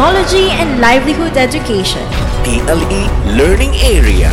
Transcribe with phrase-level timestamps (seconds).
[0.00, 2.00] Technology and Livelihood Education.
[2.40, 3.04] TLE
[3.36, 4.32] Learning Area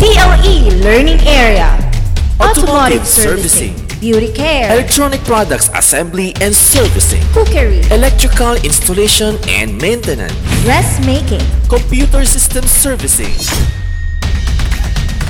[0.00, 1.68] TLE Learning Area.
[2.40, 4.72] Automotive Servicing Beauty Care.
[4.72, 7.84] Electronic Products Assembly and Servicing Cookery.
[7.92, 10.32] Electrical Installation and Maintenance
[10.64, 11.44] Dressmaking.
[11.68, 13.36] Computer System Servicing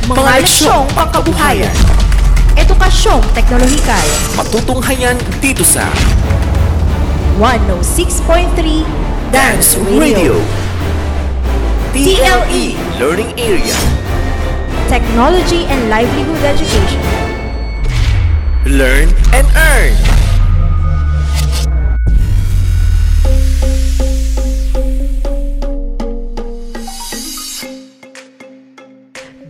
[0.07, 1.75] Mga leksyong pangkabuhayan.
[2.55, 4.07] Edukasyong teknolohikal.
[4.39, 5.91] Matutunghayan dito sa
[7.35, 8.55] 106.3
[9.35, 10.39] Dance Radio
[11.91, 13.75] TLE Learning Area
[14.89, 17.03] Technology and Livelihood Education.
[18.71, 19.99] Learn and Earn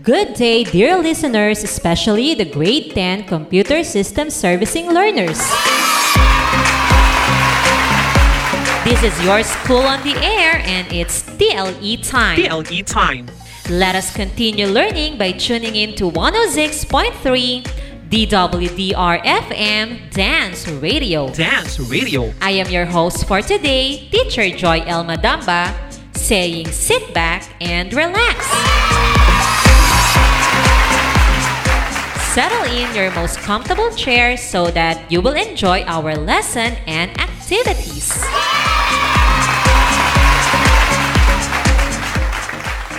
[0.03, 5.84] Good day, dear listeners, especially the grade 10 computer system servicing learners.
[8.85, 12.37] This is your school on the air and it's TLE time.
[12.37, 13.27] TLE time.
[13.71, 17.65] Let us continue learning by tuning in to 106.3
[18.11, 21.33] DWDR FM Dance Radio.
[21.33, 22.31] Dance Radio.
[22.43, 25.73] I am your host for today, Teacher Joy Elma Damba,
[26.15, 28.45] saying sit back and relax.
[32.35, 38.13] Settle in your most comfortable chair so that you will enjoy our lesson and activities.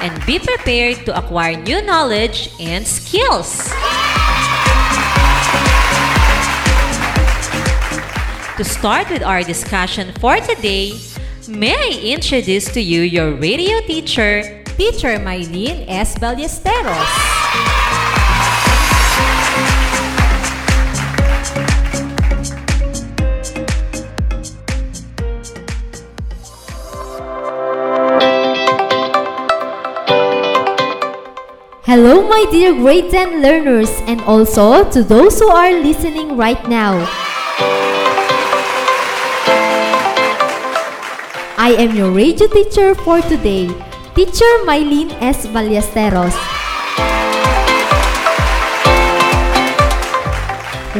[0.05, 3.73] And be prepared to acquire new knowledge and skills.
[8.57, 10.93] To start with our discussion for today,
[11.49, 16.13] may I introduce to you your radio teacher, Teacher Mylene S.
[16.19, 17.34] Ballesteros.
[31.85, 36.97] Hello, my dear grade 10 learners, and also to those who are listening right now.
[41.61, 43.69] I am your radio teacher for today,
[44.17, 45.45] Teacher Mylene S.
[45.53, 46.33] Ballesteros.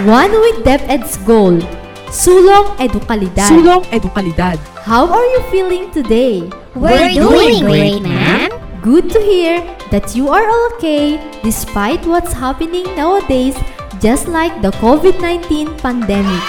[0.06, 1.66] One with DepEd's goal,
[2.14, 3.50] Sulong Edukalidad.
[3.50, 4.62] Sulong Edukalidad.
[4.86, 6.46] How are you feeling today?
[6.78, 8.65] We're doing great, ma'am.
[8.86, 13.58] Good to hear that you are okay despite what's happening nowadays,
[14.00, 16.46] just like the COVID 19 pandemic.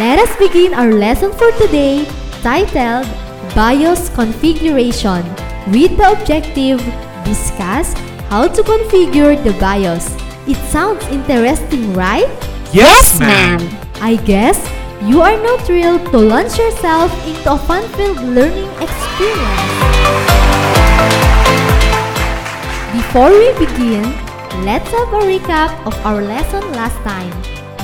[0.00, 2.08] Let us begin our lesson for today
[2.40, 3.04] titled
[3.52, 5.20] BIOS Configuration
[5.68, 6.80] with the objective
[7.28, 7.92] Discuss
[8.32, 10.08] how to configure the BIOS.
[10.48, 12.32] It sounds interesting, right?
[12.72, 13.60] Yes, Ma'am.
[14.00, 14.56] I guess
[15.04, 19.74] you are now thrilled to launch yourself into a fun-filled learning experience.
[22.88, 24.08] Before we begin,
[24.64, 27.32] let's have a recap of our lesson last time.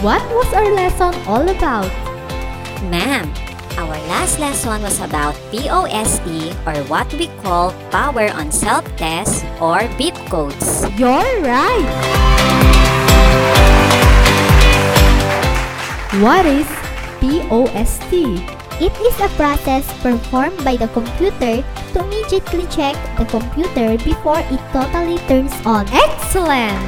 [0.00, 1.92] What was our lesson all about?
[2.88, 3.28] Ma'am,
[3.76, 10.16] our last lesson was about POST or what we call Power on Self-Test or beep
[10.32, 10.88] codes.
[10.96, 11.84] You're right!
[16.25, 16.80] What is
[17.20, 18.12] POST?
[18.81, 24.61] It is a process performed by the computer to immediately check the computer before it
[24.72, 25.84] totally turns on.
[25.93, 26.81] Excellent!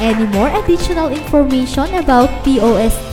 [0.00, 3.12] Any more additional information about POST?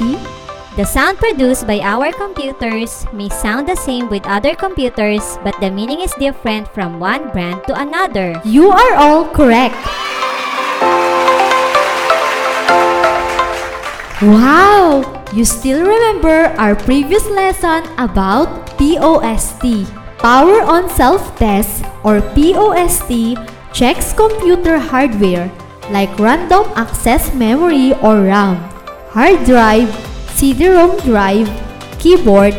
[0.76, 5.72] The sound produced by our computers may sound the same with other computers, but the
[5.72, 8.40] meaning is different from one brand to another.
[8.44, 9.76] You are all correct.
[14.26, 15.06] Wow!
[15.38, 19.86] You still remember our previous lesson about POST.
[20.18, 23.38] Power on Self-Test or POST
[23.70, 25.52] checks computer hardware
[25.92, 28.58] like random access memory or RAM,
[29.14, 29.94] hard drive,
[30.34, 31.46] CD-ROM drive,
[32.00, 32.56] keyboard,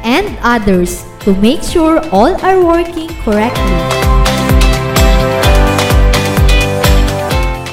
[0.00, 4.01] and others to make sure all are working correctly.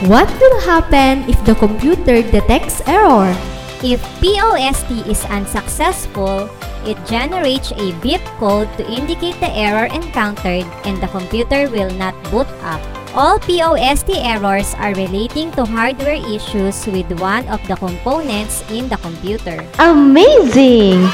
[0.07, 3.35] What will happen if the computer detects error?
[3.83, 6.47] If POST is unsuccessful,
[6.87, 12.15] it generates a beep code to indicate the error encountered and the computer will not
[12.31, 12.79] boot up.
[13.11, 18.95] All POST errors are relating to hardware issues with one of the components in the
[19.03, 19.67] computer.
[19.83, 21.11] Amazing!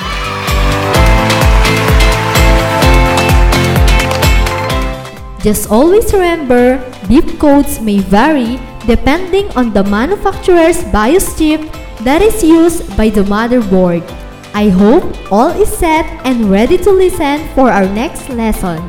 [5.41, 6.77] Just always remember,
[7.09, 11.61] beep codes may vary depending on the manufacturer's BIOS chip
[12.05, 14.05] that is used by the motherboard.
[14.53, 18.79] I hope all is set and ready to listen for our next lesson.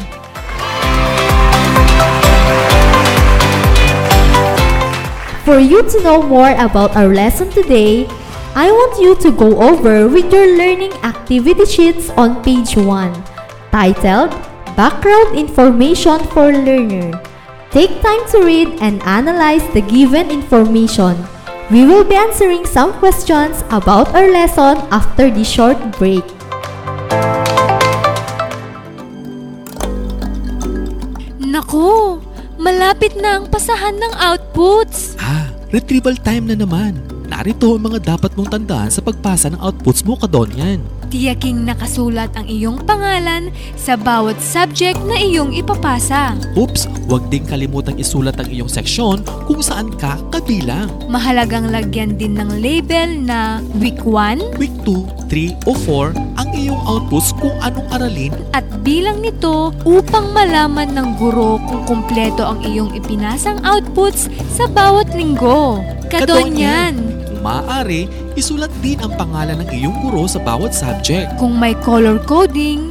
[5.44, 8.06] For you to know more about our lesson today,
[8.54, 12.84] I want you to go over with your learning activity sheets on page 1,
[13.70, 14.34] titled
[14.75, 17.14] Background Information for Learner.
[17.75, 21.19] Take time to read and analyze the given information.
[21.67, 26.23] We will be answering some questions about our lesson after this short break.
[31.43, 32.23] Nako,
[32.55, 35.19] malapit na ang pasahan ng outputs.
[35.19, 37.03] Ah, retrieval time na naman.
[37.27, 40.79] Narito ang mga dapat mong tandaan sa pagpasa ng outputs mo kadonyan.
[41.06, 46.35] Tiyaking nakasulat ang iyong pangalan sa bawat subject na iyong ipapasa.
[46.58, 50.91] Oops, huwag ding kalimutang isulat ang iyong seksyon kung saan ka kabilang.
[51.06, 56.82] Mahalagang lagyan din ng label na Week 1 Week 2, 3 o 4 ang iyong
[56.91, 62.91] outputs kung anong aralin at bilang nito upang malaman ng guro kung kumpleto ang iyong
[62.99, 65.79] ipinasang outputs sa bawat linggo.
[66.11, 66.94] Kadonyan!
[66.99, 67.16] Kung
[67.46, 71.31] maaari, isulat din ang pangalan ng iyong guro sa bawat subject.
[71.38, 72.90] Kung may color coding,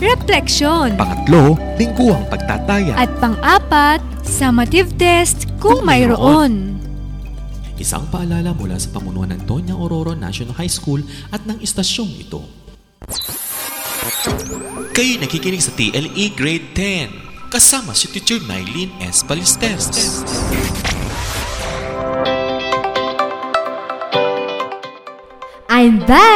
[0.00, 0.96] refleksyon.
[1.00, 2.96] Pangatlo, lingguhang pagtataya.
[2.96, 6.76] At pang-apat, summative test kung mayroon.
[7.76, 12.40] Isang paalala mula sa pamunuan ng Tonya Aurora National High School at ng istasyong ito.
[14.96, 19.20] Kayo nakikinig sa TLE Grade 10 kasama si Teacher Mylene S.
[19.24, 20.24] Ballesteros.
[25.68, 26.35] I'm back!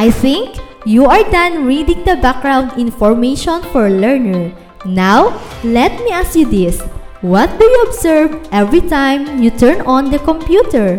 [0.00, 0.56] I think
[0.88, 4.48] you are done reading the background information for learner.
[4.88, 6.80] Now, let me ask you this.
[7.20, 10.96] What do you observe every time you turn on the computer?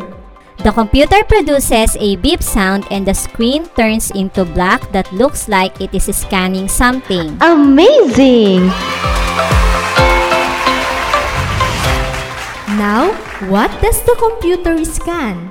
[0.62, 5.82] The computer produces a beep sound and the screen turns into black that looks like
[5.82, 7.42] it is scanning something.
[7.42, 8.70] Amazing!
[12.78, 13.18] Now,
[13.50, 15.50] what does the computer scan?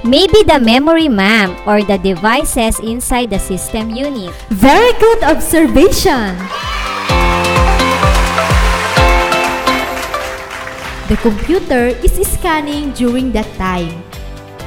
[0.00, 4.32] Maybe the memory ma'am or the devices inside the system unit.
[4.48, 6.40] Very good observation!
[11.12, 13.92] The computer is scanning during that time.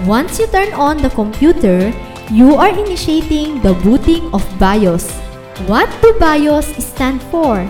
[0.06, 1.90] Once you turn on the computer,
[2.30, 5.10] you are initiating the booting of BIOS.
[5.66, 7.66] What do BIOS stand for?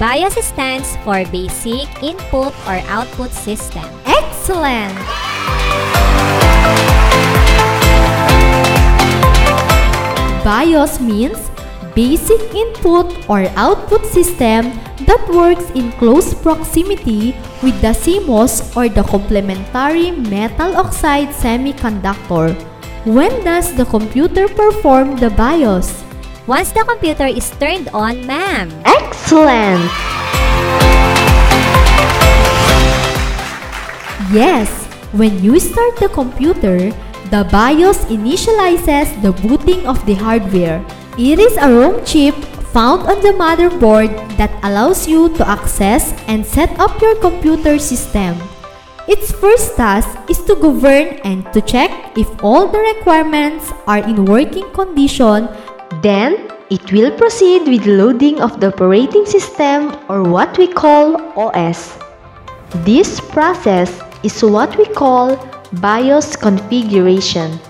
[0.00, 3.84] BIOS stands for Basic Input or Output System.
[4.08, 4.96] Excellent!
[10.50, 11.38] BIOS means
[11.94, 14.74] Basic Input or Output System
[15.06, 22.50] that works in close proximity with the CMOS or the complementary metal oxide semiconductor.
[23.06, 26.02] When does the computer perform the BIOS?
[26.50, 28.74] Once the computer is turned on, ma'am.
[28.82, 29.86] Excellent!
[34.34, 34.66] Yes,
[35.14, 36.90] when you start the computer,
[37.30, 40.84] the BIOS initializes the booting of the hardware.
[41.16, 42.34] It is a ROM chip
[42.74, 48.34] found on the motherboard that allows you to access and set up your computer system.
[49.06, 54.24] Its first task is to govern and to check if all the requirements are in
[54.24, 55.48] working condition.
[56.02, 61.98] Then, it will proceed with loading of the operating system or what we call OS.
[62.82, 65.38] This process is what we call
[65.78, 67.60] BIOS configuration.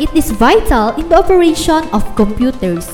[0.00, 2.88] It is vital in the operation of computers.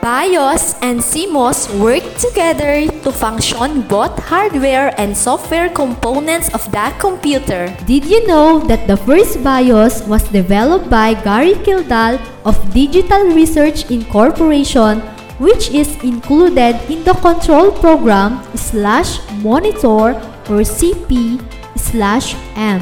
[0.00, 7.66] BIOS and CMOS work together to function both hardware and software components of that computer.
[7.86, 13.90] Did you know that the first BIOS was developed by Gary Kildall of Digital Research
[13.90, 15.02] Incorporation
[15.38, 20.16] which is included in the control program slash monitor
[20.48, 21.40] or CP
[21.76, 22.80] slash M,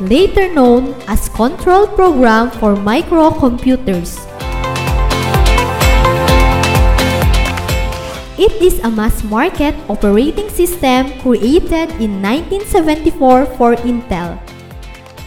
[0.00, 4.18] later known as control program for microcomputers.
[8.40, 14.40] It is a mass-market operating system created in 1974 for Intel.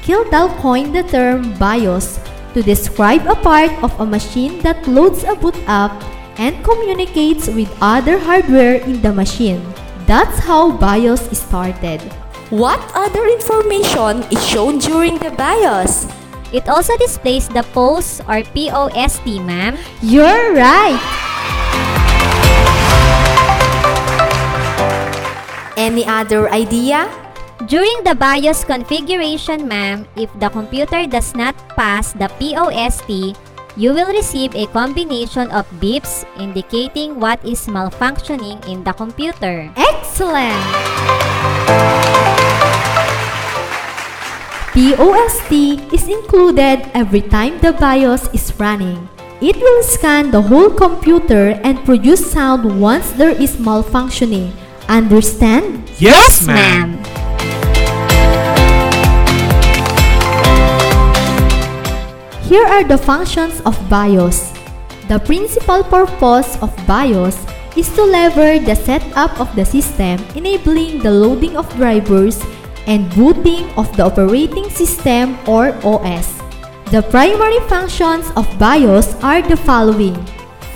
[0.01, 2.19] Kildall coined the term BIOS
[2.53, 5.93] to describe a part of a machine that loads a boot up
[6.37, 9.61] and communicates with other hardware in the machine.
[10.05, 12.01] That's how BIOS started.
[12.49, 16.05] What other information is shown during the BIOS?
[16.53, 19.73] It also displays the POS or POST, ma'am.
[20.05, 21.01] You're right!
[25.73, 27.09] Any other idea?
[27.65, 33.33] During the BIOS configuration, ma'am, if the computer does not pass the POST,
[33.75, 39.71] you will receive a combination of beeps indicating what is malfunctioning in the computer.
[39.75, 40.61] Excellent!
[44.73, 45.53] POST
[45.93, 49.09] is included every time the BIOS is running.
[49.41, 54.55] It will scan the whole computer and produce sound once there is malfunctioning.
[54.87, 55.91] Understand?
[55.99, 57.02] Yes, ma'am.
[62.53, 64.53] Here are the functions of BIOS.
[65.09, 67.33] The principal purpose of BIOS
[67.73, 72.37] is to lever the setup of the system, enabling the loading of drivers
[72.85, 76.29] and booting of the operating system or OS.
[76.93, 80.13] The primary functions of BIOS are the following.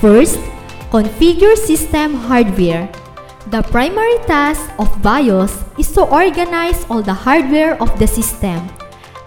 [0.02, 0.42] First,
[0.90, 2.90] configure system hardware.
[3.54, 8.66] The primary task of BIOS is to organize all the hardware of the system.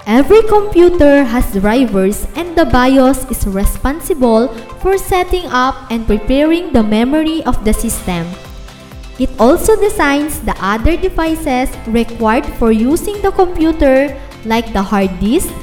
[0.08, 4.48] Every computer has drivers and the BIOS is responsible
[4.81, 8.25] for setting up and preparing the memory of the system.
[9.20, 15.53] It also designs the other devices required for using the computer like the hard disk,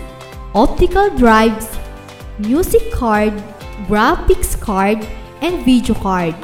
[0.54, 1.66] optical drives,
[2.38, 3.34] music card,
[3.90, 5.02] graphics card,
[5.42, 6.34] and video card.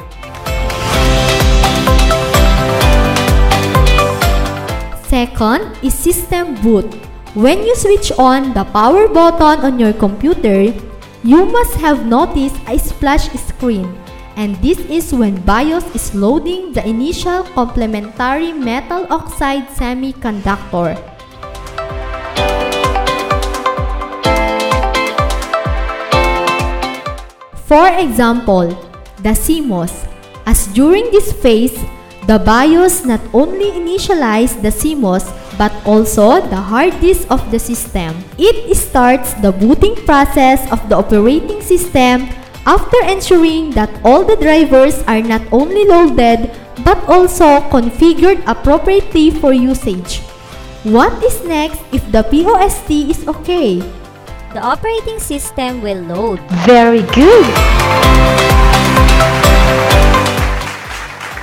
[5.07, 6.91] Second is system boot.
[7.35, 10.71] When you switch on the power button on your computer,
[11.19, 13.91] you must have noticed a splash screen
[14.39, 20.95] and this is when BIOS is loading the initial complementary metal oxide semiconductor.
[27.67, 28.71] For example,
[29.19, 30.07] the CMOS.
[30.47, 31.75] As during this phase,
[32.31, 35.27] the BIOS not only initializes the CMOS
[35.57, 38.15] but also the hard disk of the system.
[38.37, 42.27] It starts the booting process of the operating system
[42.65, 46.49] after ensuring that all the drivers are not only loaded
[46.83, 50.19] but also configured appropriately for usage.
[50.83, 53.79] What is next if the POST is okay?
[54.53, 56.39] The operating system will load.
[56.63, 57.47] Very good!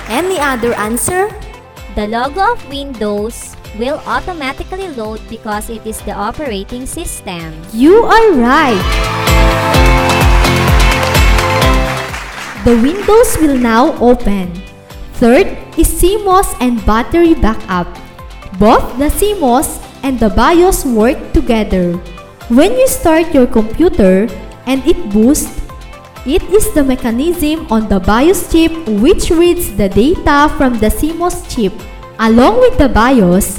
[0.09, 1.29] Any other answer?
[1.95, 7.53] The logo of Windows will automatically load because it is the operating system.
[7.73, 8.83] You are right!
[12.63, 14.55] The windows will now open.
[15.19, 17.87] Third is CMOS and battery backup.
[18.59, 21.99] Both the CMOS and the BIOS work together.
[22.47, 24.27] When you start your computer
[24.65, 25.59] and it boosts,
[26.25, 28.71] it is the mechanism on the BIOS chip
[29.03, 31.73] which reads the data from the CMOS chip.
[32.19, 33.57] Along with the BIOS,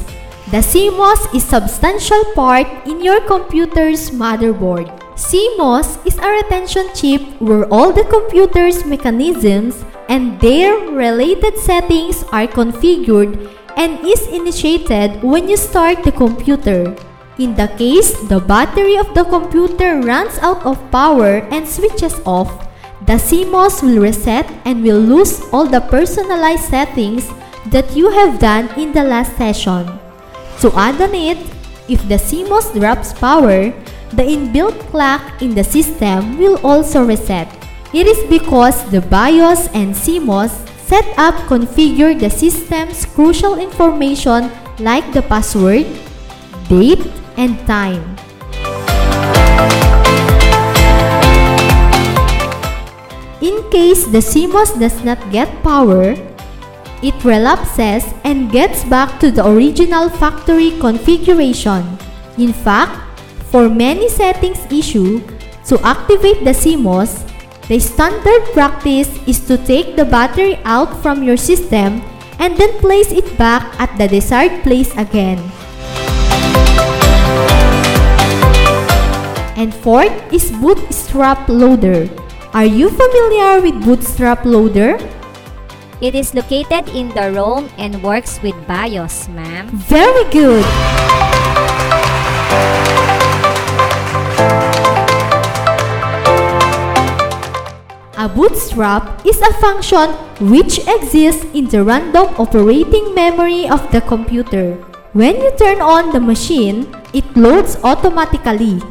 [0.51, 4.87] the CMOS is a substantial part in your computer's motherboard.
[5.17, 12.47] CMOS is a retention chip where all the computer's mechanisms and their related settings are
[12.47, 16.95] configured and is initiated when you start the computer.
[17.39, 22.71] In the case the battery of the computer runs out of power and switches off,
[23.07, 27.29] the CMOS will reset and will lose all the personalized settings
[27.71, 29.87] that you have done in the last session.
[30.61, 31.39] To add on it,
[31.89, 33.73] if the CMOS drops power,
[34.13, 37.49] the inbuilt clock in the system will also reset.
[37.93, 40.51] It is because the BIOS and CMOS
[40.85, 45.87] setup configure the system's crucial information like the password,
[46.69, 47.07] date,
[47.37, 48.03] and time.
[53.41, 56.17] In case the CMOS does not get power,
[57.05, 61.85] it relapses and gets back to the original factory configuration.
[62.39, 63.21] In fact,
[63.53, 65.21] for many settings issue,
[65.69, 67.29] to activate the CMOS,
[67.69, 72.01] the standard practice is to take the battery out from your system
[72.41, 75.39] and then place it back at the desired place again.
[79.61, 82.09] And fourth is Bootstrap Loader.
[82.53, 84.99] Are you familiar with Bootstrap Loader?
[86.05, 89.73] It is located in the ROM and works with BIOS, ma'am.
[89.89, 90.61] Very good!
[98.21, 100.13] A bootstrap is a function
[100.53, 104.77] which exists in the random operating memory of the computer.
[105.17, 106.85] When you turn on the machine,
[107.15, 108.83] it loads automatically.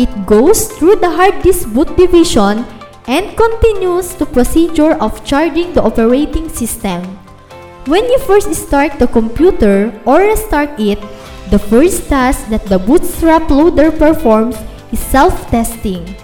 [0.00, 2.64] It goes through the hard disk boot division
[3.06, 7.02] and continues the procedure of charging the operating system.
[7.86, 11.00] When you first start the computer or restart it,
[11.50, 14.56] the first task that the bootstrap loader performs
[14.90, 16.16] is self-testing,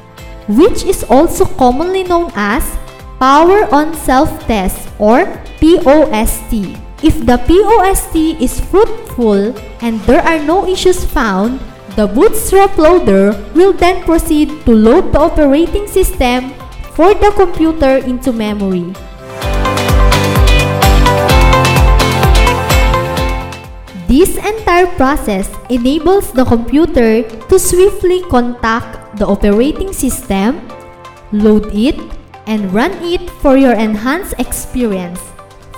[0.49, 2.65] which is also commonly known as
[3.21, 5.29] Power on Self-Test or
[5.61, 6.81] POST.
[7.05, 9.53] If the POST is fruitful
[9.85, 11.61] and there are no issues found,
[11.97, 16.55] the bootstrap loader will then proceed to load the operating system
[17.01, 18.93] for the computer into memory.
[24.05, 30.61] This entire process enables the computer to swiftly contact the operating system,
[31.33, 31.97] load it,
[32.45, 35.25] and run it for your enhanced experience.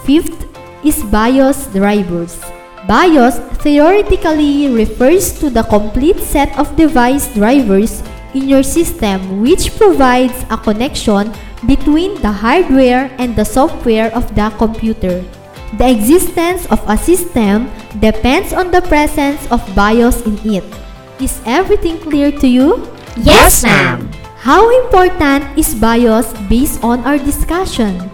[0.03, 0.43] Fifth
[0.83, 2.43] is BIOS drivers.
[2.91, 8.03] BIOS theoretically refers to the complete set of device drivers
[8.35, 11.33] in your system which provides a connection
[11.67, 15.23] between the hardware and the software of the computer.
[15.79, 20.65] The existence of a system depends on the presence of BIOS in it.
[21.21, 22.85] Is everything clear to you?
[23.17, 24.11] Yes, ma'am.
[24.43, 28.11] How important is BIOS based on our discussion?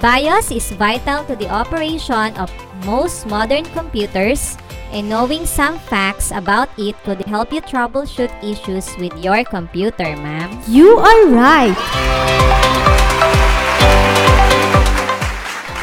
[0.00, 2.52] BIOS is vital to the operation of
[2.84, 4.56] most modern computers
[4.96, 10.48] and knowing some facts about it could help you troubleshoot issues with your computer, ma'am.
[10.64, 11.76] You are right!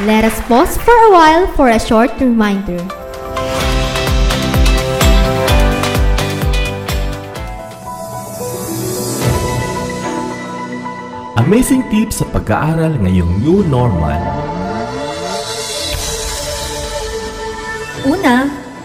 [0.10, 2.82] Let us pause for a while for a short reminder.
[11.38, 14.17] Amazing tips sa pag-aaral ngayong new normal.
[18.10, 18.62] Una,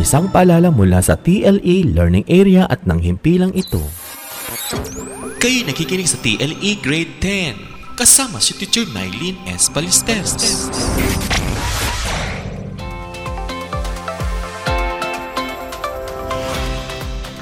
[0.00, 3.84] Isang paalala mula sa TLE Learning Area at ng himpilang ito.
[5.36, 9.68] Kayo nakikinig sa TLE Grade 10 kasama si Teacher Mylene S.
[9.68, 10.72] Balistes.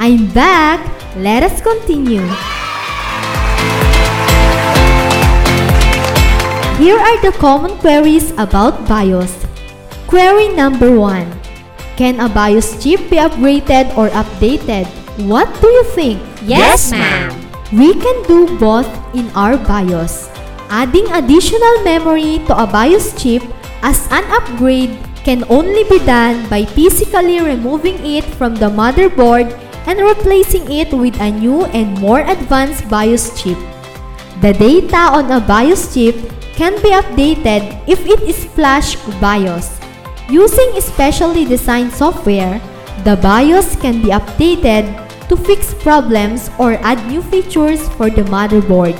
[0.02, 0.82] I'm back!
[1.14, 2.26] Let us continue.
[6.82, 9.46] Here are the common queries about BIOS.
[10.10, 11.47] Query number 1.
[11.98, 14.86] Can a BIOS chip be upgraded or updated?
[15.26, 16.22] What do you think?
[16.46, 17.34] Yes, ma'am.
[17.74, 18.86] We can do both
[19.18, 20.30] in our BIOS.
[20.70, 23.42] Adding additional memory to a BIOS chip
[23.82, 24.94] as an upgrade
[25.26, 29.50] can only be done by physically removing it from the motherboard
[29.90, 33.58] and replacing it with a new and more advanced BIOS chip.
[34.38, 36.14] The data on a BIOS chip
[36.54, 39.77] can be updated if it is flash BIOS.
[40.28, 42.60] Using specially designed software,
[43.00, 44.84] the BIOS can be updated
[45.32, 48.92] to fix problems or add new features for the motherboard.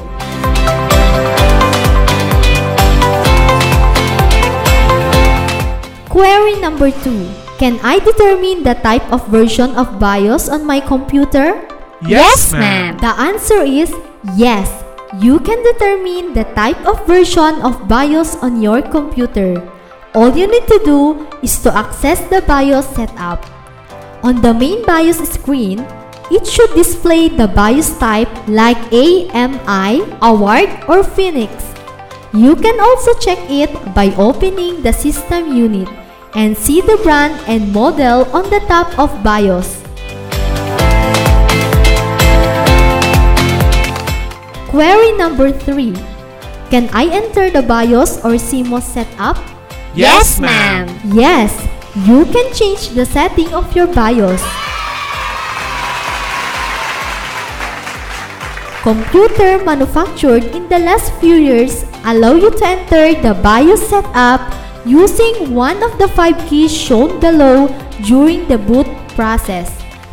[6.09, 7.29] Query number 2.
[7.61, 11.61] Can I determine the type of version of BIOS on my computer?
[12.01, 12.97] Yes, ma'am.
[12.97, 13.93] The answer is
[14.33, 14.73] yes.
[15.21, 19.61] You can determine the type of version of BIOS on your computer.
[20.19, 23.39] All you need to do is to access the BIOS setup.
[24.27, 25.87] On the main BIOS screen,
[26.27, 31.71] it should display the BIOS type like AMI, Award, or Phoenix.
[32.35, 35.87] You can also check it by opening the system unit
[36.35, 39.87] and see the brand and model on the top of BIOS.
[44.67, 45.95] Query number 3.
[46.75, 49.39] Can I enter the BIOS or CMOS setup?
[49.95, 50.87] Yes, ma'am.
[51.13, 51.53] Yes,
[52.07, 54.43] you can change the setting of your BIOS.
[58.83, 64.41] Computer manufactured in the last few years allow you to enter the BIOS setup
[64.87, 67.69] using one of the five keys shown below
[68.07, 69.69] during the boot process.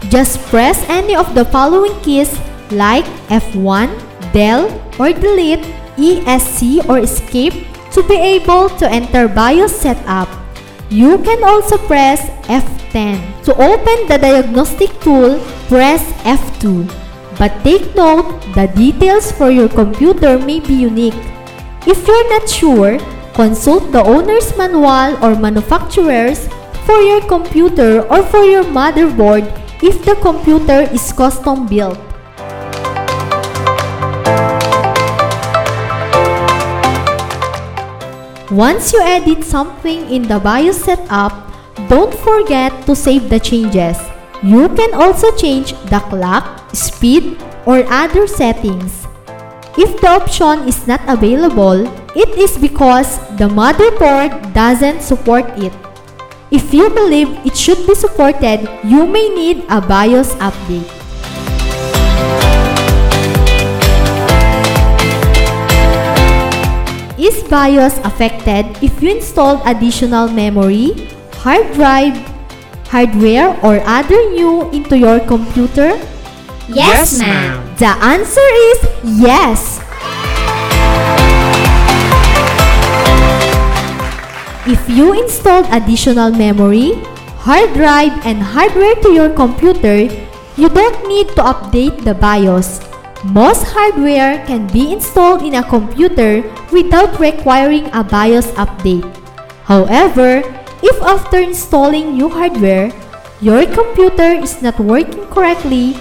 [0.10, 2.34] Just press any of the following keys
[2.72, 3.94] like F1,
[4.34, 4.68] Del,
[5.00, 5.64] or Delete,
[5.96, 10.28] ESC, or Escape to be able to enter BIOS setup.
[10.92, 13.24] You can also press F10.
[13.48, 15.40] To open the diagnostic tool,
[15.72, 16.84] press F2.
[17.40, 21.18] But take note, the details for your computer may be unique.
[21.88, 23.00] If you're not sure,
[23.34, 26.52] consult the owner's manual or manufacturer's
[26.84, 29.48] for your computer or for your motherboard
[29.82, 32.05] if the computer is custom built.
[38.52, 41.34] Once you edit something in the BIOS setup,
[41.90, 43.98] don't forget to save the changes.
[44.44, 49.08] You can also change the clock, speed, or other settings.
[49.78, 55.74] If the option is not available, it is because the motherboard doesn't support it.
[56.52, 61.05] If you believe it should be supported, you may need a BIOS update.
[67.26, 70.94] Is BIOS affected if you installed additional memory,
[71.42, 72.14] hard drive,
[72.86, 75.98] hardware, or other new into your computer?
[76.70, 77.66] Yes, ma'am.
[77.82, 78.80] The answer is
[79.18, 79.82] yes.
[84.70, 86.94] If you installed additional memory,
[87.42, 90.14] hard drive, and hardware to your computer,
[90.62, 92.86] you don't need to update the BIOS.
[93.26, 99.02] Most hardware can be installed in a computer without requiring a BIOS update.
[99.66, 100.46] However,
[100.86, 102.94] if after installing new hardware,
[103.42, 105.94] your computer is not working correctly,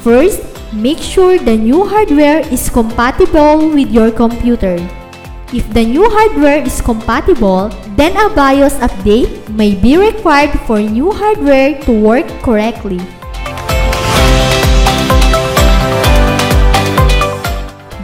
[0.00, 0.40] first,
[0.72, 4.80] make sure the new hardware is compatible with your computer.
[5.52, 11.12] If the new hardware is compatible, then a BIOS update may be required for new
[11.12, 13.04] hardware to work correctly.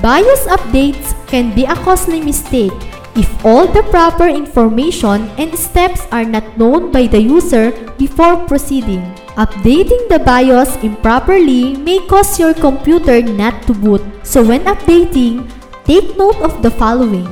[0.07, 2.71] BIOS updates can be a costly mistake
[3.19, 9.03] if all the proper information and steps are not known by the user before proceeding.
[9.35, 14.01] Updating the BIOS improperly may cause your computer not to boot.
[14.23, 15.51] So when updating,
[15.83, 17.27] take note of the following.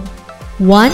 [0.58, 0.90] 1.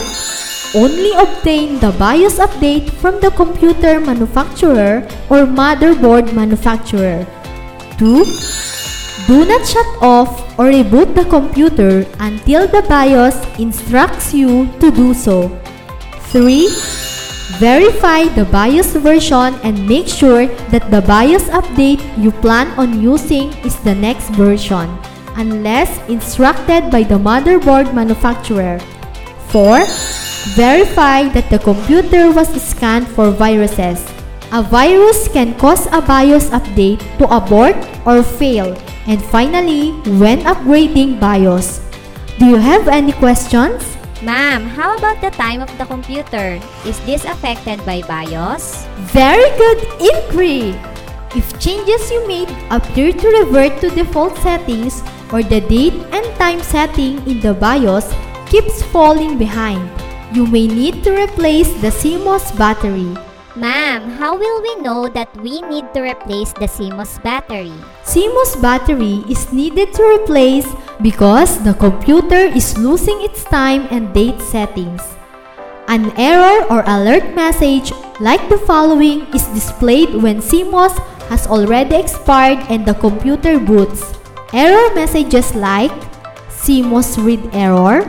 [0.77, 7.25] Only obtain the BIOS update from the computer manufacturer or motherboard manufacturer.
[7.97, 8.25] 2.
[9.31, 15.15] Do not shut off or reboot the computer until the BIOS instructs you to do
[15.15, 15.47] so.
[16.35, 16.67] 3.
[17.63, 23.55] Verify the BIOS version and make sure that the BIOS update you plan on using
[23.63, 24.91] is the next version,
[25.39, 28.83] unless instructed by the motherboard manufacturer.
[29.55, 29.87] 4.
[30.59, 34.03] Verify that the computer was scanned for viruses.
[34.51, 38.75] A virus can cause a BIOS update to abort or fail.
[39.11, 39.91] And finally,
[40.23, 41.83] when upgrading BIOS.
[42.39, 43.83] Do you have any questions?
[44.23, 46.63] Ma'am, how about the time of the computer?
[46.87, 48.87] Is this affected by BIOS?
[49.11, 50.79] Very good inquiry!
[51.35, 55.03] If changes you made appear to revert to default settings
[55.35, 58.15] or the date and time setting in the BIOS
[58.47, 59.91] keeps falling behind,
[60.31, 63.11] you may need to replace the CMOS battery.
[63.57, 67.75] Ma'am, how will we know that we need to replace the CMOS battery?
[68.07, 70.71] CMOS battery is needed to replace
[71.03, 75.03] because the computer is losing its time and date settings.
[75.89, 80.95] An error or alert message like the following is displayed when CMOS
[81.27, 84.15] has already expired and the computer boots.
[84.55, 85.91] Error messages like
[86.55, 88.07] CMOS read error,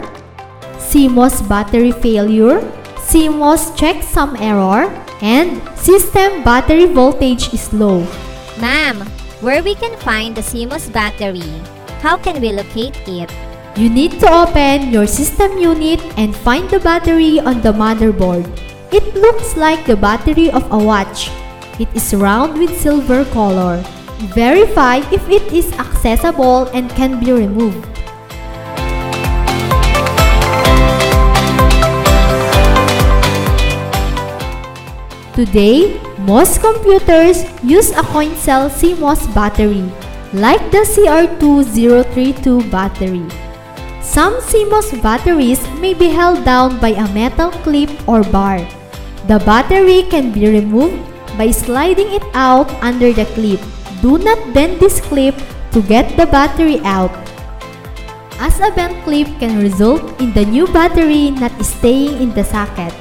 [0.77, 2.61] CMOS battery failure,
[3.09, 4.85] CMOS checksum error,
[5.21, 8.01] and system battery voltage is low.
[8.59, 9.01] Ma'am,
[9.41, 11.49] where we can find the CMOS battery?
[12.01, 13.31] How can we locate it?
[13.77, 18.45] You need to open your system unit and find the battery on the motherboard.
[18.91, 21.29] It looks like the battery of a watch.
[21.79, 23.81] It is round with silver color.
[24.35, 27.90] Verify if it is accessible and can be removed.
[35.35, 39.87] Today, most computers use a coin cell CMOS battery,
[40.33, 43.23] like the CR2032 battery.
[44.01, 48.59] Some CMOS batteries may be held down by a metal clip or bar.
[49.27, 50.99] The battery can be removed
[51.37, 53.61] by sliding it out under the clip.
[54.01, 55.35] Do not bend this clip
[55.71, 57.15] to get the battery out,
[58.41, 62.91] as a bent clip can result in the new battery not staying in the socket.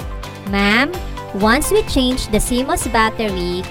[0.51, 0.93] Ma'am,
[1.35, 3.63] once we change the CMOS battery,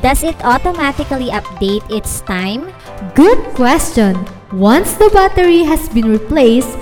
[0.00, 2.72] does it automatically update its time?
[3.14, 4.16] Good question!
[4.52, 6.76] Once the battery has been replaced,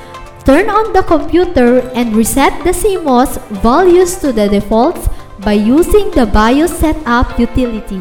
[0.44, 5.08] turn on the computer and reset the CMOS values to the defaults
[5.40, 8.00] by using the BIOS setup utility.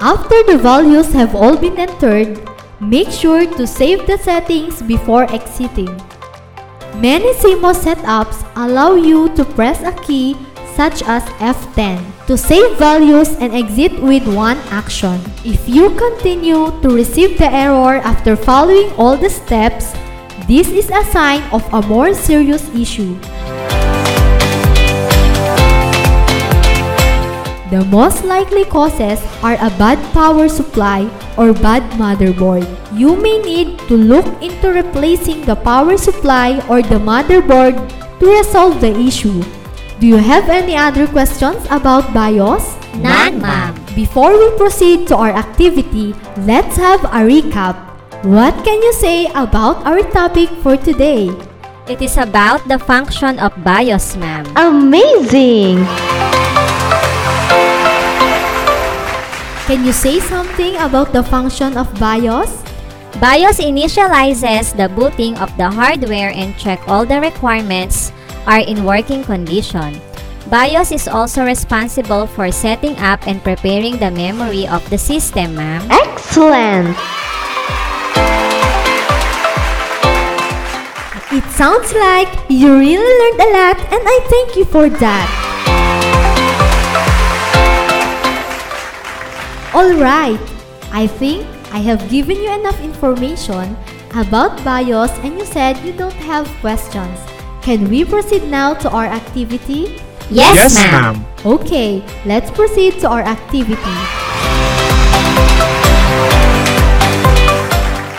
[0.00, 2.40] After the values have all been entered,
[2.80, 5.94] make sure to save the settings before exiting.
[7.02, 10.38] Many CMOS setups allow you to press a key
[10.78, 11.98] such as F10
[12.30, 15.18] to save values and exit with one action.
[15.42, 19.90] If you continue to receive the error after following all the steps,
[20.46, 23.18] this is a sign of a more serious issue.
[27.72, 31.08] The most likely causes are a bad power supply
[31.40, 32.68] or bad motherboard.
[32.92, 37.80] You may need to look into replacing the power supply or the motherboard
[38.20, 39.40] to resolve the issue.
[40.00, 42.76] Do you have any other questions about BIOS?
[43.00, 43.72] None, ma'am.
[43.96, 46.12] Before we proceed to our activity,
[46.44, 47.72] let's have a recap.
[48.20, 51.32] What can you say about our topic for today?
[51.88, 54.44] It is about the function of BIOS, ma'am.
[54.60, 55.88] Amazing!
[59.72, 62.60] Can you say something about the function of BIOS?
[63.24, 68.12] BIOS initializes the booting of the hardware and check all the requirements
[68.44, 69.96] are in working condition.
[70.52, 75.88] BIOS is also responsible for setting up and preparing the memory of the system, ma'am.
[75.88, 76.92] Excellent!
[81.32, 85.41] It sounds like you really learned a lot and I thank you for that.
[89.72, 90.36] Alright,
[90.92, 93.72] I think I have given you enough information
[94.12, 97.16] about BIOS and you said you don't have questions.
[97.64, 99.96] Can we proceed now to our activity?
[100.28, 100.92] Yes, Yes, ma'am.
[100.92, 101.16] ma'am.
[101.46, 103.96] Okay, let's proceed to our activity.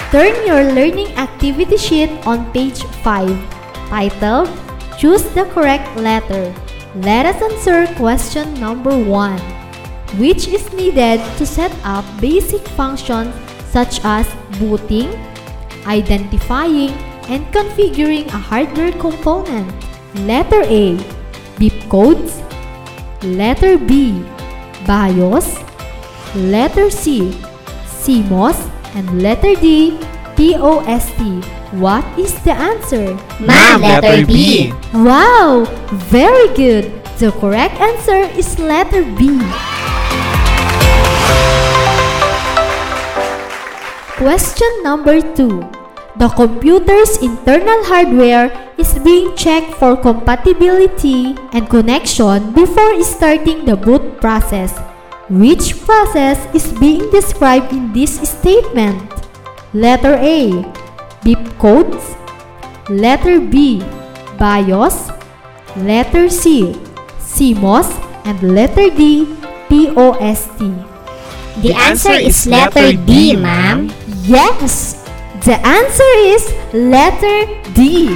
[0.09, 3.29] Turn your learning activity sheet on page 5,
[3.93, 4.49] titled
[4.97, 6.49] Choose the correct letter.
[6.97, 9.52] Let us answer question number 1
[10.17, 13.33] which is needed to set up basic functions
[13.71, 15.09] such as booting,
[15.85, 16.91] identifying,
[17.29, 19.71] and configuring a hardware component.
[20.29, 20.99] Letter A,
[21.57, 22.41] beep codes.
[23.23, 24.21] Letter B,
[24.85, 25.57] BIOS.
[26.35, 27.31] Letter C,
[27.85, 28.69] CMOS.
[28.93, 29.97] And letter D,
[30.37, 31.41] POST.
[31.81, 33.17] What is the answer?
[33.41, 34.71] Ma'am, letter B.
[34.93, 35.65] Wow!
[36.13, 36.93] Very good!
[37.17, 39.41] The correct answer is letter B.
[44.17, 45.65] Question number 2.
[46.21, 54.21] The computer's internal hardware is being checked for compatibility and connection before starting the boot
[54.21, 54.77] process.
[55.29, 59.01] Which process is being described in this statement?
[59.73, 60.61] Letter A.
[61.23, 62.13] beep codes
[62.89, 63.81] Letter B.
[64.37, 65.09] BIOS
[65.77, 66.77] Letter C.
[67.17, 67.89] CMOS
[68.29, 69.25] and letter D.
[69.69, 70.93] POST.
[71.61, 73.89] The answer is letter D, ma'am.
[74.23, 75.03] Yes!
[75.43, 77.43] The answer is letter
[77.75, 78.15] D.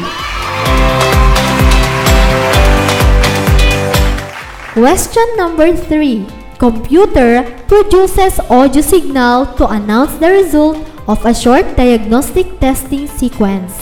[4.72, 6.26] Question number 3.
[6.60, 13.76] Computer produces audio signal to announce the result of a short diagnostic testing sequence.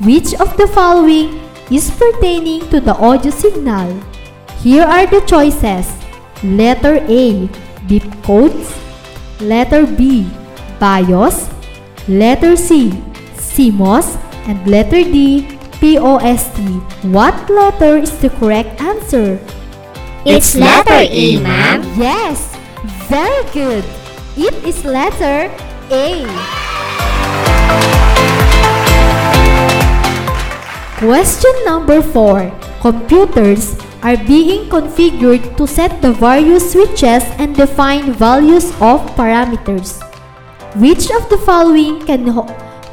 [0.00, 4.00] Which of the following is pertaining to the audio signal?
[4.64, 5.92] Here are the choices.
[6.42, 7.52] Letter A.
[7.86, 8.72] Beep codes.
[9.40, 10.24] Letter B,
[10.80, 11.48] BIOS.
[12.08, 12.90] Letter C,
[13.36, 14.16] CMOS.
[14.48, 15.46] And letter D,
[15.78, 16.58] POST.
[17.12, 19.38] What letter is the correct answer?
[20.24, 21.84] It's letter A, ma'am.
[21.96, 22.56] Yes,
[23.06, 23.84] very good.
[24.36, 25.52] It is letter
[25.92, 26.24] A.
[30.98, 32.52] Question number 4.
[32.80, 40.00] Computers are being configured to set the various switches and define values of parameters.
[40.76, 42.30] Which of the following can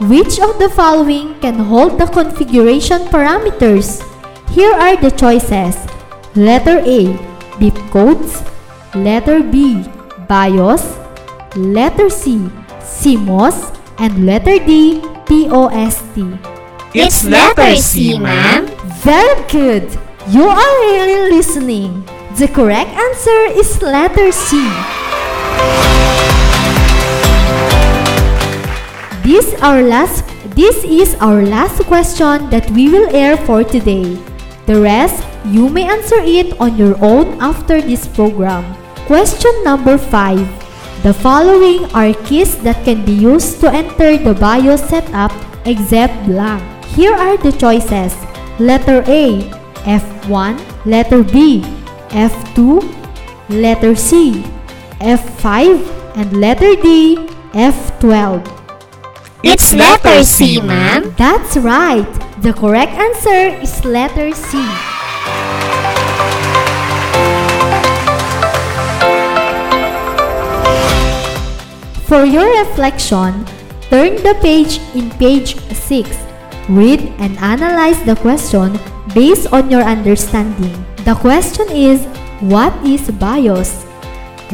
[0.09, 4.01] which of the following can hold the configuration parameters?
[4.49, 5.77] Here are the choices.
[6.35, 7.13] Letter A,
[7.59, 8.41] beep codes.
[8.95, 9.85] Letter B,
[10.27, 10.97] BIOS.
[11.55, 12.49] Letter C,
[12.81, 13.77] CMOS.
[13.99, 16.17] And letter D, POST.
[16.93, 18.65] It's letter C, ma'am.
[19.05, 19.85] Very good.
[20.29, 22.05] You are really listening.
[22.37, 24.57] The correct answer is letter C.
[29.27, 30.23] This our last
[30.55, 34.15] this is our last question that we will air for today.
[34.71, 38.63] The rest you may answer it on your own after this program.
[39.03, 41.03] Question number 5.
[41.03, 45.35] The following are keys that can be used to enter the BIOS setup
[45.67, 46.63] except blank.
[46.95, 48.15] Here are the choices.
[48.63, 49.43] Letter A,
[49.83, 50.55] F1,
[50.87, 51.67] letter B,
[52.15, 52.79] F2,
[53.51, 54.47] letter C,
[55.03, 55.83] F5,
[56.15, 57.19] and letter D,
[57.51, 58.66] F12.
[59.43, 61.13] It's letter C, ma'am.
[61.13, 62.09] That's right.
[62.41, 64.57] The correct answer is letter C.
[72.09, 73.45] For your reflection,
[73.93, 76.09] turn the page in page 6.
[76.67, 78.79] Read and analyze the question
[79.13, 80.73] based on your understanding.
[81.05, 82.09] The question is,
[82.41, 83.85] what is bias?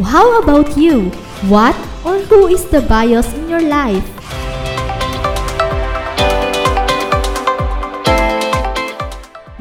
[0.04, 1.08] How about you?
[1.48, 4.13] What or who is the bias in your life?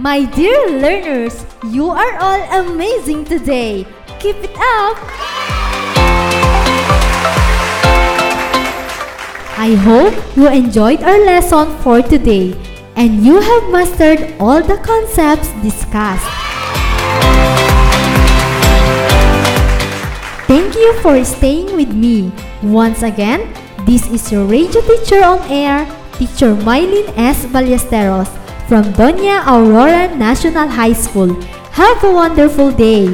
[0.02, 3.86] My dear learners, you are all amazing today.
[4.18, 4.98] Keep it up!
[9.54, 12.58] I hope you enjoyed our lesson for today
[12.96, 16.26] and you have mastered all the concepts discussed.
[20.50, 22.32] Thank you for staying with me.
[22.60, 23.46] Once again,
[23.86, 25.86] this is your radio teacher on air,
[26.18, 27.46] Teacher Mylene S.
[27.46, 31.34] Ballesteros from Doña Aurora National High School.
[31.72, 33.08] Have a wonderful day!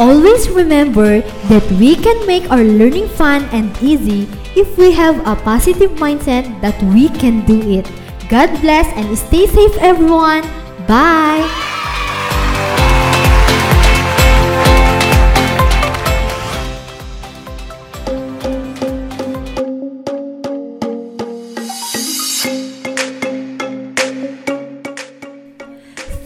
[0.00, 1.20] Always remember
[1.52, 6.48] that we can make our learning fun and easy if we have a positive mindset
[6.62, 7.84] that we can do it.
[8.30, 10.42] God bless and stay safe everyone.
[10.88, 11.69] Bye!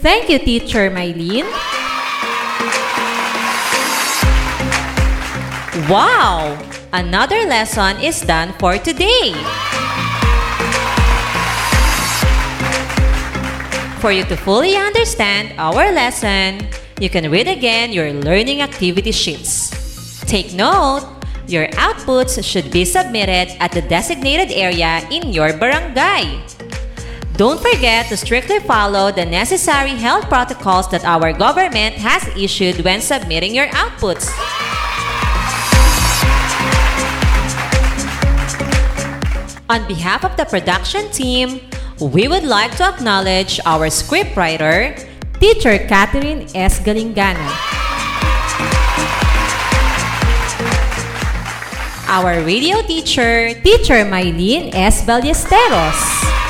[0.05, 1.49] Thank you, Teacher Mylene.
[5.89, 6.53] Wow!
[6.93, 9.33] Another lesson is done for today.
[13.97, 16.69] For you to fully understand our lesson,
[17.01, 19.73] you can read again your learning activity sheets.
[20.29, 21.01] Take note,
[21.49, 26.54] your outputs should be submitted at the designated area in your barangay.
[27.37, 33.01] Don't forget to strictly follow the necessary health protocols that our government has issued when
[33.01, 34.31] submitting your outputs.
[39.67, 41.59] On behalf of the production team,
[41.99, 44.95] we would like to acknowledge our scriptwriter,
[45.41, 46.79] Teacher Catherine S.
[46.79, 47.51] Galingana.
[52.07, 55.03] Our radio teacher, Teacher Mylene S.
[55.03, 56.44] Ballesteros.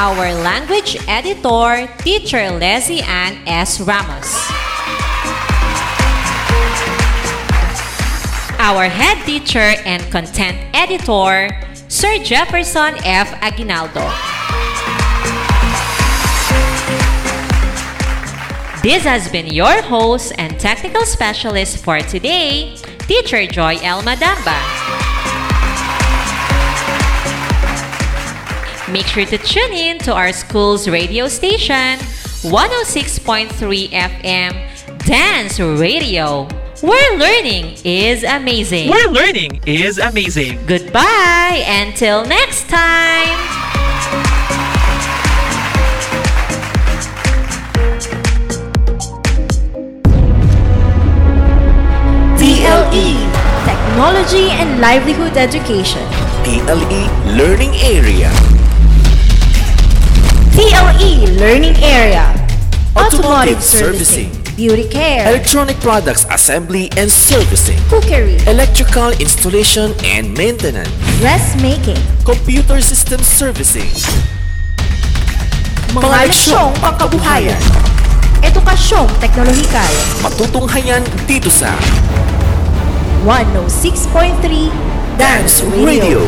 [0.00, 3.78] Our language editor, Teacher Leslie Ann S.
[3.82, 4.32] Ramos.
[8.58, 11.52] Our head teacher and content editor,
[11.88, 13.28] Sir Jefferson F.
[13.42, 14.00] Aguinaldo.
[18.82, 24.00] This has been your host and technical specialist for today, Teacher Joy L.
[24.00, 24.79] Madamba.
[28.90, 31.98] Make sure to tune in to our school's radio station,
[32.42, 33.54] 106.3
[33.88, 36.48] FM Dance Radio,
[36.80, 38.90] where learning is amazing.
[38.90, 40.58] Where learning is amazing.
[40.66, 43.30] Goodbye until next time.
[52.42, 53.14] TLE
[53.64, 56.02] Technology and Livelihood Education
[56.42, 58.59] TLE Learning Area
[60.54, 62.26] TLE Learning Area.
[62.96, 64.30] Automotive Servicing.
[64.56, 65.28] Beauty Care.
[65.28, 67.78] Electronic Products Assembly and Servicing.
[67.88, 68.36] Cookery.
[68.46, 70.90] Electrical Installation and Maintenance.
[71.22, 71.98] Dressmaking.
[72.26, 73.88] Computer System Servicing.
[75.94, 77.62] Mga leksyong pangkabuhayan.
[78.42, 79.92] Edukasyong teknolohikal.
[80.26, 81.70] Matutunghayan dito sa
[83.22, 84.66] 106.3
[85.14, 86.26] Dance Radio.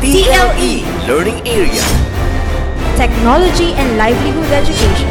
[0.00, 2.11] TLE Learning Area.
[3.02, 5.10] Technology and Livelihood Education.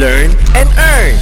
[0.00, 1.12] Learn and earn.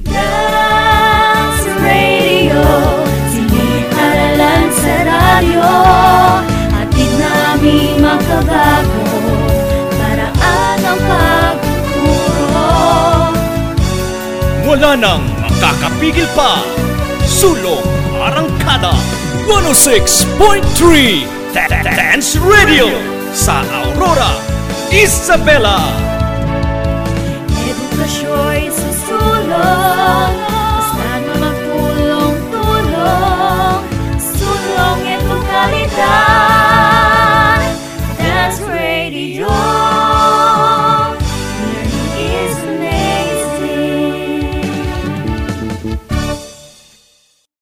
[0.00, 2.64] Dance Radio
[3.28, 5.72] Siniaralan sa radyo
[6.72, 9.04] Atid namin makabago
[9.92, 12.64] Paraan ang pagtuturo
[14.64, 16.64] Wala nang makakapigil pa.
[17.28, 17.91] Sulong
[18.82, 18.92] Arangkada
[19.46, 22.90] 106.3 Da- Da- Dance Radio
[23.32, 24.34] sa Aurora,
[24.90, 26.01] Isabela.